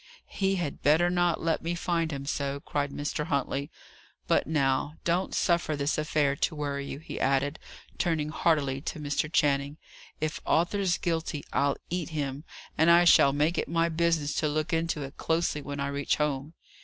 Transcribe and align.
"He 0.31 0.55
had 0.55 0.81
better 0.81 1.11
not 1.11 1.43
let 1.43 1.61
me 1.61 1.75
find 1.75 2.09
him 2.11 2.25
so," 2.25 2.59
cried 2.61 2.89
Mr. 2.89 3.27
Huntley. 3.27 3.69
"But 4.25 4.47
now, 4.47 4.95
don't 5.03 5.35
suffer 5.35 5.75
this 5.75 5.95
affair 5.95 6.35
to 6.37 6.55
worry 6.55 6.87
you," 6.87 6.97
he 6.97 7.19
added, 7.19 7.59
turning 7.99 8.29
heartily 8.29 8.81
to 8.81 8.99
Mr. 8.99 9.31
Channing. 9.31 9.77
"If 10.19 10.41
Arthur's 10.43 10.97
guilty, 10.97 11.43
I'll 11.53 11.77
eat 11.91 12.09
him; 12.09 12.45
and 12.79 12.89
I 12.89 13.03
shall 13.05 13.31
make 13.31 13.59
it 13.59 13.69
my 13.69 13.89
business 13.89 14.33
to 14.37 14.47
look 14.49 14.73
into 14.73 15.03
it 15.03 15.17
closely 15.17 15.61
when 15.61 15.79
I 15.79 15.89
reach 15.89 16.15
home. 16.15 16.55